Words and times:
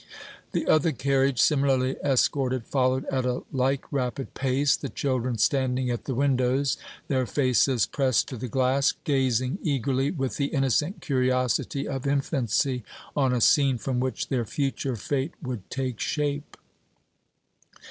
The 0.53 0.65
other 0.65 0.91
carriage, 0.91 1.39
similarly 1.39 1.95
escorted, 2.03 2.65
followed 2.65 3.05
at 3.11 3.23
a 3.23 3.43
like 3.51 3.85
rapid 3.93 4.33
pace, 4.33 4.75
the 4.75 4.89
children 4.89 5.37
standing 5.37 5.91
at 5.91 6.05
the 6.05 6.15
windows, 6.15 6.75
their 7.07 7.27
faces 7.27 7.85
pressed 7.85 8.27
to 8.29 8.37
the 8.37 8.47
glass, 8.47 8.93
gazing 9.03 9.59
eagerly, 9.61 10.09
with 10.09 10.37
the 10.37 10.47
innocent 10.55 11.01
curiosity 11.01 11.87
of 11.87 12.07
infancy, 12.07 12.83
on 13.15 13.31
a 13.31 13.39
scene 13.39 13.77
from 13.77 13.99
which 13.99 14.29
their 14.29 14.43
future 14.43 14.95
fate 14.95 15.35
would 15.39 15.69
take 15.69 15.99
shape. 15.99 16.57